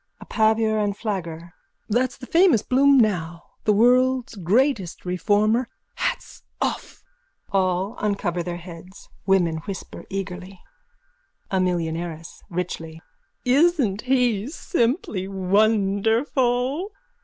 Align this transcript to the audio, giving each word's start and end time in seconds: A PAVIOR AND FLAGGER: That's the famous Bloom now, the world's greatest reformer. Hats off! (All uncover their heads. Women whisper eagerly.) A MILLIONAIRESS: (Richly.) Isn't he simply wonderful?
A 0.19 0.25
PAVIOR 0.25 0.79
AND 0.79 0.97
FLAGGER: 0.97 1.53
That's 1.87 2.17
the 2.17 2.25
famous 2.25 2.63
Bloom 2.63 2.97
now, 2.97 3.43
the 3.65 3.71
world's 3.71 4.33
greatest 4.33 5.05
reformer. 5.05 5.69
Hats 5.93 6.41
off! 6.59 7.03
(All 7.51 7.95
uncover 7.99 8.41
their 8.41 8.57
heads. 8.57 9.09
Women 9.27 9.57
whisper 9.67 10.05
eagerly.) 10.09 10.59
A 11.51 11.59
MILLIONAIRESS: 11.59 12.41
(Richly.) 12.49 12.99
Isn't 13.45 14.01
he 14.01 14.47
simply 14.47 15.27
wonderful? 15.27 16.89